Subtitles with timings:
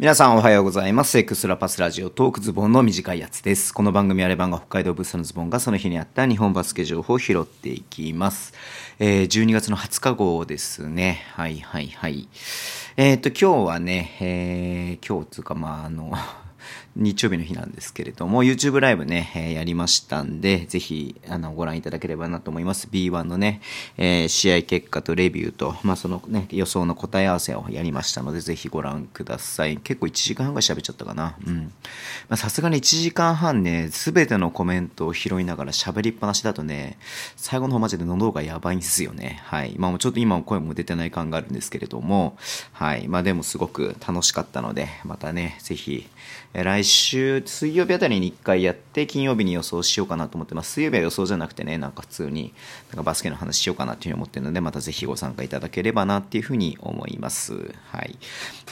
[0.00, 1.18] 皆さんおはようございます。
[1.18, 3.74] エクスラパスラジオトークズボンの短いやつです。
[3.74, 8.54] この番組あれ番が北海道ブースのズボンがその日にあった日本バスケ情報を拾っていきます。
[9.00, 11.24] えー、12月の20日号ですね。
[11.32, 12.28] はいはいはい。
[12.96, 16.12] えっ、と、今日はね、えー、今日つうかまああの、
[16.98, 22.88] 日曜日の日なんですけれども、YouTube ライブね、えーやりましたんで、ぜひ、あの、ご覧いただければなと思います。
[22.90, 23.60] B1 のね、
[23.96, 29.76] えー試合結果とレビューと、まあ、そのね、予想の答え合わせをやりましたので、ぜひご覧ください。
[29.78, 31.36] 結構1時間半ぐらい喋っちゃったかな。
[31.46, 31.72] うん。
[32.28, 36.98] まさすがに1時間半ね、すべてのコメントを拾いながら喋りっぱなしだとね、
[37.36, 39.40] 最後の方マジで喉がやばいんですよね。
[39.44, 39.74] はい。
[39.78, 42.36] まあ、ちょっと今声も出てない感があるんですけれども、
[42.72, 43.06] はい。
[43.06, 46.06] まあ、でもすごく楽しかったので、またね、ぜひ、
[46.54, 50.72] えー来週水曜日あたりに1回やって金曜日に予想しようかなと思ってます。
[50.72, 52.52] 水曜日は予想じゃなくてねなんか普通に
[52.90, 57.74] なんかバスケの話しようかなっていうふうに思ってるのでまたぜひご参加いただければなっていうふうに思います。
[57.90, 58.18] はい。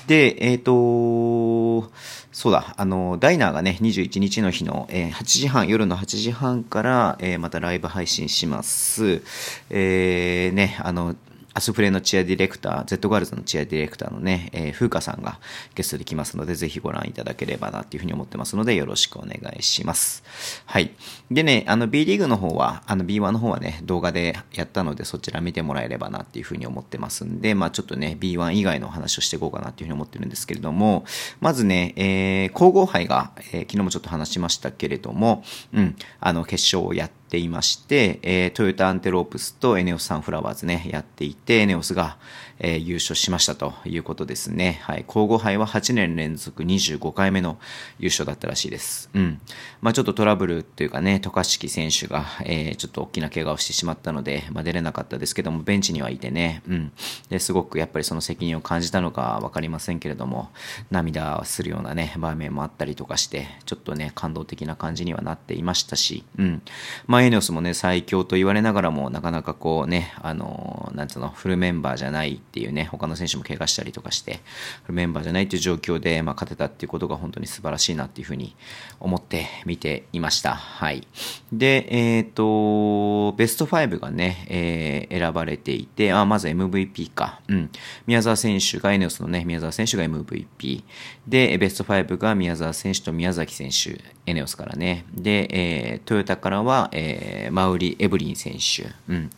[0.07, 1.91] でえっ、と
[2.33, 2.75] そうだ。
[2.77, 9.23] あのダイナーがね21日の日の、えー8時半夜の8時半から、えーまたライブ配信します。
[9.71, 11.15] えー、ねあの
[11.57, 15.41] アスフレのチアディレクター、Z ガールズのチアディレクターのね、えー、風花さんが
[15.75, 20.23] ゲストで来ますので、ぜひご覧いただければなっていうふうに思ってますので、よろしくお願いします。
[20.67, 20.91] はい。
[21.31, 31.07] でね、あの B リーグの方は、あの B1 の方はね、動画でやったので、そちら見てもらえればなっていうふうに思ってますんで、まあちょっとね、B1 以外の話をしていこうかなっていうふうに思ってるんですけれども、
[31.41, 42.17] まずね、えー、皇后杯が、えー昨日もちょっと話しましたけれども、うん、あの、決勝をやって、ていまして、えートヨタアンテロープスとエネオスサンフラワーズね、やっていて、エネオスが、
[42.59, 44.81] えー優勝しましたということですね。
[44.83, 45.05] はい。
[45.07, 47.59] 皇后杯は8年連続25回目の
[47.99, 49.11] 優勝だったらしいです。
[49.15, 49.41] うん。
[49.83, 56.93] まあちょっとトラブルというかね、渡嘉敷選手が、えーちょっと大きな怪我をしてしまったので、まあ出れなかったですけども、ベンチにはいてね、うん。
[57.29, 60.51] で、すごくやっぱりその責任を感じたのかわかりませんけれども、
[60.91, 66.63] 涙するようなね、場面もあったりとかして、ちょっとね、感動的な感じにはなっていましたし、うん。
[67.07, 74.41] まあ、まあ、エネオスもね、最強と言われながらも、なかなかこうね、あのなんつうの、フルメンバーじゃないっていうね、他の選手も怪我したりとかして、
[74.83, 78.55] フルメンバーじゃないっていう状況で、まあ、勝てたっていうことが本当に素晴らしいなっていうふうに
[79.01, 80.57] 思って見ていました。
[80.57, 81.09] はい。
[81.51, 87.41] で、えっ、と、ベスト5がね、えー選ばれていて、あ、まず MVP か。
[87.49, 87.71] うん。
[88.07, 90.83] 宮沢選手が、エネオスのね、宮沢選手が MVP。
[91.27, 95.07] で、ベスト5が宮沢選手と宮崎選手、エネオスからね。
[95.15, 97.06] で、えートヨタからは、えー
[97.51, 98.93] マウリ・エブリン選手。
[99.09, 99.31] うん。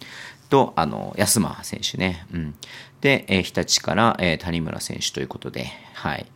[0.49, 2.27] と、あの、安間選手ね。
[2.33, 2.55] うん。
[3.01, 5.67] で、えー日立から、えー谷村選手ということで、
[5.99, 6.27] はい。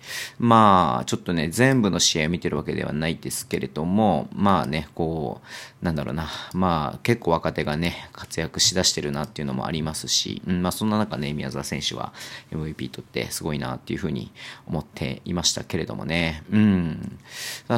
[0.40, 5.40] まあ、ちょっとね、全部の試合を見てるわけではないですけれども、まあね、こ
[5.80, 12.12] う、なんだろうな、まあ、結構若手がね、活躍しだしてるなっていうのもありますし、うん、まあ、そんな中ね、宮沢選手は
[12.50, 14.32] MVP 取ってすごいなっていうふうに
[14.66, 17.18] 思っていましたけれどもね、うん。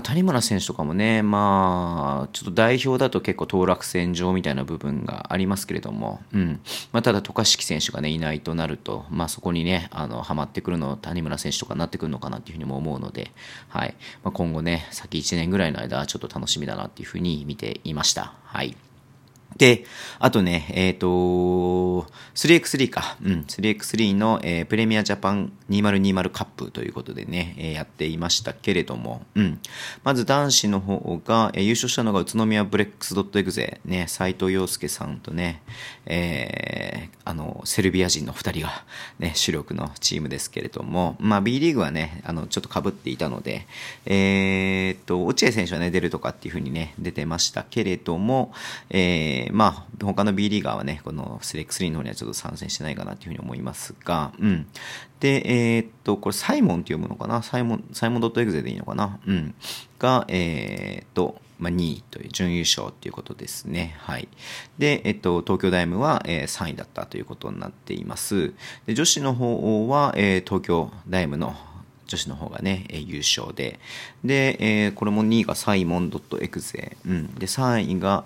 [0.02, 6.60] 谷村選手とかもね、まあ、ちょっと代表だと結構当落線上みたいな部分がありますけれども、うん。
[6.92, 13.32] まあ、ただ、渡嘉敷選手がね、いないとなると、まあ、そこにね、あの、ハマってくるの、谷村選手とかになってくるのかなっていうふうにも思うので、
[13.68, 13.94] はい。
[14.22, 18.34] まあ、今後ね、先1年ぐらいの間、ちょっと楽しみだなっていうふうに見ていました。
[18.44, 18.76] はい。
[19.56, 19.84] で、
[20.18, 23.16] あとね、えっ、と、3x3 か。
[23.22, 29.60] うん、3x3 の、えープレミアジャパン2020カップということでね、えーやっていましたけれども、うん。
[30.02, 35.62] まず男子の方が、えー優勝したのが宇都宮ブレックスドットエグゼ、ね、斉藤洋介さんとね、
[36.06, 38.84] えーあの、セルビア人の2人が、
[39.18, 43.66] ね、主力のチームですけれども、まあ B リーグはね、あの、ちょっと被っていたので、
[44.04, 48.52] えーっと、落合選手はね、出るとかっていう風にね、出てましたけれども、
[48.90, 54.66] えーまあ、他の B リーガーはね、この 3x3 の方にはちょっと参戦してないかなっていう風に思いますが、うん。
[55.20, 57.42] で、えーっと、これサイモンって読むのかな？
[57.42, 59.18] サイモン、サイモン .exe でいいのかな？
[59.26, 59.54] うん。
[59.98, 63.94] が、えーっと、まあ、2位という準優勝ということですね。
[64.00, 64.28] はい。
[64.76, 68.52] で、えっと、東京ダイムは、えー3位だったということになっています。
[68.86, 71.54] で、女子の方は、えー東京ダイムの
[72.06, 73.78] 女子の方がね、えー優勝で。
[74.24, 76.96] で、えーこれも2位がサイモン .exe。
[77.06, 77.34] うん。
[77.36, 78.24] で、3位が、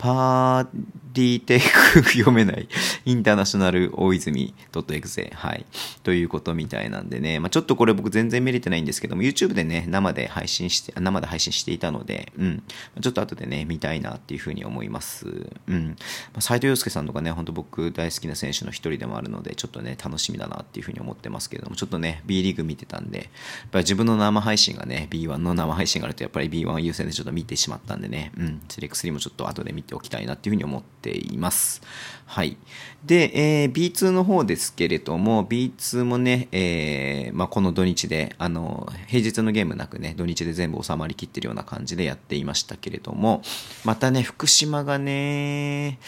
[0.00, 2.68] パーディーテイク読めない。
[3.04, 5.32] インターナショナル大泉 .exe。
[5.34, 5.66] はい。
[6.02, 7.40] ということみたいなんでね。
[7.40, 12.62] まあちょっとこれ僕全然見れてないんですけども、YouTube でね、生で配信して、生で配信していたので、うん。
[13.00, 15.26] ちょっと後でね、見たいなっていうふうに思います。
[15.66, 15.96] うん。
[16.32, 23.28] まあ、斉藤洋介さんとかね、本当僕大好きな選手の一人でもあるので、ちょっとね、楽しみだなっていうふうに思ってますけども、ちょっとね、B リーグ見てたんで、やっ
[23.70, 28.60] ぱり自分の生配信がね、B1 の生配信があると、やっぱり B1 優先でちょっと見てしまったんでね、うん。
[28.68, 31.82] セレク3もちょっと後で見ておきたいなっていうふうに思ってています。
[32.26, 32.56] はい。
[33.04, 43.42] で、えー、B2 の方ですけれども、B2 もね、えー、まあ、この土日で、あの、平日のゲームなくね、土日で全部収まりきってるような感じでやっていましたけれども、
[43.84, 45.98] またね、福島がね、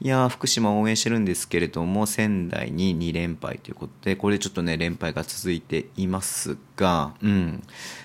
[0.00, 7.62] いや福島応援してるんですけれども、仙台に2連敗ということで、これちょっとね、連敗が続いていますが、うん。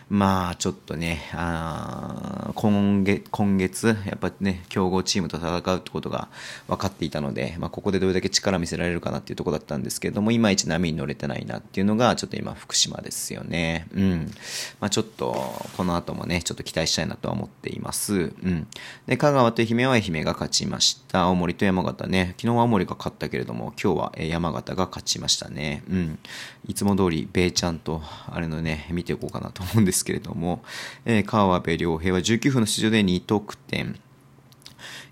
[0.10, 6.30] まあ、ちょっとね、あ今月、今月、やっぱね、強豪チームと戦うってことが
[6.68, 13.88] 分かっていたので、まあ、ここでどれだけ力見せられるかなっていうところだったんですけれども、いまいち波に乗れてないなっていうのが、ちょっと今、福島ですよね。
[13.94, 14.32] うん。
[14.80, 15.34] まあ、ちょっと、
[15.76, 18.14] この後もね、ちょっと期待したいなとは思っています。
[18.14, 18.18] う
[18.50, 18.68] ん。
[19.08, 21.24] で、香川と愛媛は愛媛が勝ちました。
[21.24, 25.84] 青森と山形ね、昨日は青森が勝ったけれども、今日は山形が勝ちましたね。
[25.90, 26.20] うん。
[26.68, 28.02] いつも通り、ベイちゃんと、
[28.32, 30.64] あれのね、見ていこうかなと思うんですですけれども、
[31.06, 34.00] えー、川辺良平は19分の出場で2得点、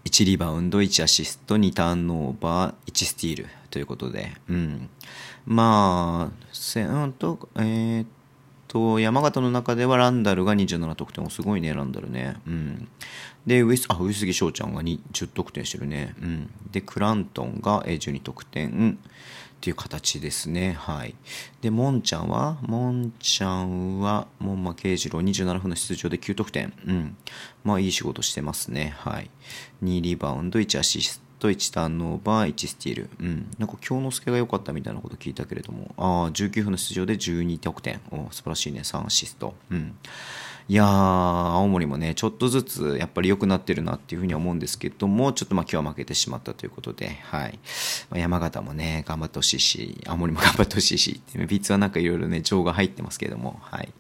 [0.06, 4.90] 1リバウンド、1アシスト、2ターンオーバー、1スティールということで、うん。
[5.46, 8.06] まあ、せんと、えー、
[8.76, 11.30] と、山形の中ではランダルが27得点。
[11.30, 12.36] すごいね、ランダルね。
[12.46, 12.90] うん。
[13.48, 16.14] で、上あ上杉翔ちゃんが10得点してるね。
[16.22, 16.50] うん。
[16.74, 19.00] で、クラントンが12得点。
[19.56, 20.74] っていう形ですね。
[20.74, 21.16] はい。
[21.62, 26.74] で、もんちゃんはもんちゃんは、もんま慶次郎27分の出場で9得点。
[26.86, 27.18] うん。
[27.64, 28.94] まあ、いい仕事してますね。
[28.98, 29.32] はい。
[29.84, 33.10] 2リバウンド、1アシスト、1ターンオーバー、1スティール。
[33.20, 33.52] うん。
[33.58, 38.00] なんか、京之助が良かったみたいなこと聞いたけれども、ああ、19分の出場で12得点。
[38.12, 38.82] お素晴らしいね。
[38.82, 39.54] 3アシスト。
[39.70, 39.96] うん。
[40.68, 47.60] いやー、青森もね、ちょっとずつやっぱり良くなってるなっていうふうに思うんですけども、ちょっとまあ今日は負けてしまったということで、はい。
[48.10, 53.94] まあ、山形もね、頑張ってほしいし、青森も頑張ってほしいし、ビッツはなんかいろいろね、情が入ってますけども、はい。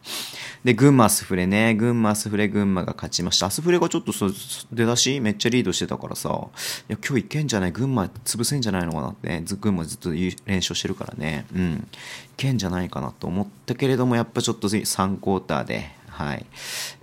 [0.63, 3.45] で、群馬アスフレね、群馬アスフレ群馬が勝ちました。
[3.45, 4.11] アスフレがちょっと
[4.73, 6.29] 出だしめっちゃリードしてたからさ、
[6.89, 7.73] いや、今日いけんじゃない？
[7.73, 11.73] 群馬潰せんじゃないのかなってね、群馬ずっと連勝してるからね、うん。
[11.75, 11.97] い
[12.35, 16.45] けんじゃないかなと思ったけれども、やっぱちょっと3クォーターで、はい。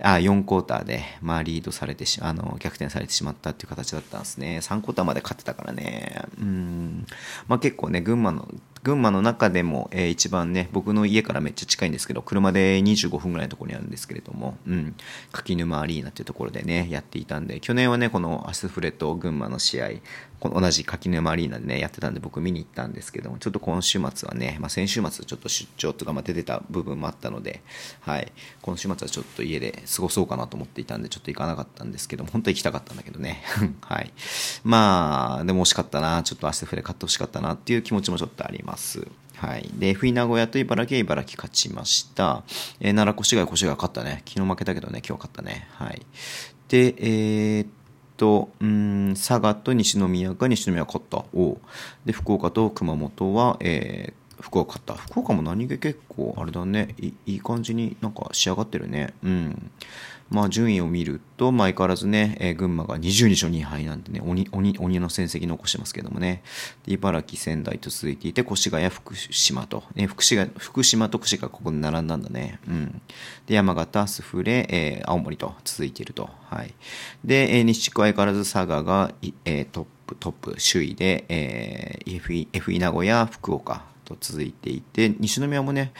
[0.01, 4.57] あ、4クォーターで、まあ、リードされてし、あの、逆転されてしまったっていう形だったんですね。
[4.63, 6.23] 3クォーターまで勝ってたからね。
[6.39, 7.05] うん。
[7.47, 8.47] まあ、結構ね、群馬の
[8.83, 14.95] 群馬の中でも、えー、一番ね、僕の家からめっちゃ近いんですけど、車で25分ぐらいのところにあるんですけれども、うん、
[15.31, 19.89] 柿沼アリーナっていうところでね、やっていたんで、去年はね、このアスフレと群馬の試合、
[20.41, 27.61] この同じ柿沼アリーナでね、やってたんで僕見に行ったんですけども、ちょっと今週末はね、まあ、先週末ちょっと出張とかまあ出てた部分もあったので、
[28.01, 28.29] はい、
[28.61, 33.41] 今週末はちょっと家で過ごそうかなと思っていたんで、ちょっと行かなかったんですけども、本当は行きたかったんだけどね、
[33.79, 34.11] はい。
[34.63, 39.07] まあ、でも惜しかったな、ちょっとアスフレ買ってほしかったなっていう気持ちもちょっとあります。
[39.35, 39.69] はい。
[39.75, 42.43] で、F 名古屋と茨城は茨城勝ちました。
[42.79, 44.23] えー、奈良越谷越谷勝ったね。
[44.25, 45.67] 昨日負けたけどね、今日勝ったね。
[45.73, 46.01] はい。
[46.69, 47.67] で、えー、っ
[48.15, 51.25] と、うん、佐賀と西宮が西宮勝った。
[51.33, 51.57] お
[52.05, 54.93] で、福岡と熊本は、えー、福岡勝った。
[54.95, 59.13] 福岡も何気結構、あれだねい、い感じになんか仕上がってるね。
[59.23, 59.71] うん。
[60.29, 66.43] まあ、順位を見ると、まあ、相変わらずね、えー、群馬が22勝2敗なんでね、鬼、鬼、鬼の戦績残してますけどもね、
[66.87, 72.59] 茨城、仙台と続いていて、越谷、福島と、ね、福島、福島と越谷がここで並んだんだね。
[72.67, 73.01] うん。
[73.47, 76.29] で、山形、スフレ、えー、青森と続いていると。
[76.49, 76.73] はい。
[77.23, 79.13] で、えー、西地区相変わらず佐賀が、
[79.45, 85.91] えー、トップ、トップ、首位で、えー、FE、FE 名古屋、福岡、と続いていて、西宮もね、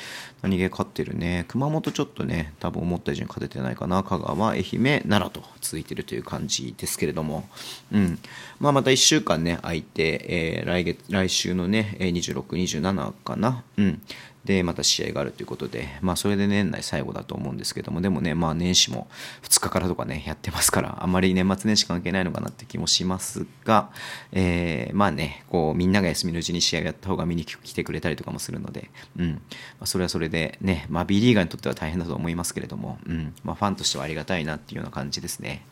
[0.42, 1.46] 何気勝ってるね。
[1.48, 4.04] 熊本ちょっとね、多分思った以上に勝ててないかな。
[4.04, 7.48] 香川、愛媛、奈良と続いてるという感じですけれども、
[7.92, 8.20] うん。
[8.60, 13.64] まあまた1週間ね、空いて、えー、来月、来週のね、26、27かな。
[13.78, 14.02] うん。
[14.46, 19.08] で、また試合があるということで、まあ、それで年内最後だと思うんですけども、でもね、まあ、年始も
[19.44, 23.90] 2日からとかね、やってますから、あまり年末年始関係ないのかなって気もしますが、
[24.34, 29.32] えー、まあね、こう、みんなが休みのうちに試合をやった方が見に来てくれたりとかもするので、うん。
[29.32, 29.40] ま
[29.82, 33.34] あ、それはそれでね、まあ、B リーガーにとっては大変だと思いますけれども、うん。
[33.44, 35.66] まあ、ファンとしてはありがたいなっていうような感じですね。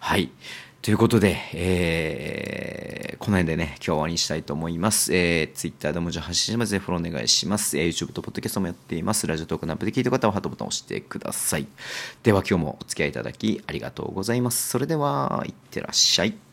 [0.00, 0.30] はい。
[0.86, 5.12] ということで、えー、この辺でね、今日は終わりにしたいと思います。
[5.12, 6.78] えー、Twitter でもじゃ発信します。
[6.78, 7.76] フォローお願いします。
[7.76, 9.26] えー、YouTube と Podcast もやっています。
[9.26, 11.66] ラジオトークのアップで聞いた方はハートボタンを押してください。
[12.22, 14.68] では今日もお付き合いいただきありがとうございます。
[14.68, 16.45] それでは、いってらっしゃい。